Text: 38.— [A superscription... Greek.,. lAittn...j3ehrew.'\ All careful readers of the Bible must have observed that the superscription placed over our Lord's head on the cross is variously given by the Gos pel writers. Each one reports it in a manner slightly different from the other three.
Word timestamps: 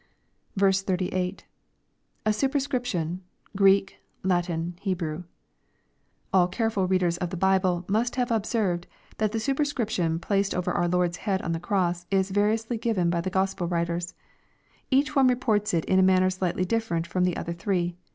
38.— 0.57 1.45
[A 2.25 2.33
superscription... 2.33 3.21
Greek.,. 3.55 3.97
lAittn...j3ehrew.'\ 4.25 5.25
All 6.33 6.47
careful 6.47 6.87
readers 6.87 7.17
of 7.17 7.29
the 7.29 7.37
Bible 7.37 7.85
must 7.87 8.15
have 8.15 8.31
observed 8.31 8.87
that 9.19 9.31
the 9.31 9.39
superscription 9.39 10.17
placed 10.17 10.55
over 10.55 10.71
our 10.71 10.87
Lord's 10.87 11.17
head 11.17 11.43
on 11.43 11.51
the 11.51 11.59
cross 11.59 12.07
is 12.09 12.31
variously 12.31 12.79
given 12.79 13.11
by 13.11 13.21
the 13.21 13.29
Gos 13.29 13.53
pel 13.53 13.67
writers. 13.67 14.15
Each 14.89 15.15
one 15.15 15.27
reports 15.27 15.71
it 15.71 15.85
in 15.85 15.99
a 15.99 16.01
manner 16.01 16.31
slightly 16.31 16.65
different 16.65 17.05
from 17.05 17.23
the 17.23 17.37
other 17.37 17.53
three. 17.53 17.95